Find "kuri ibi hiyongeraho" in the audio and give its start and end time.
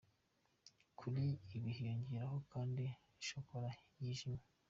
0.99-2.37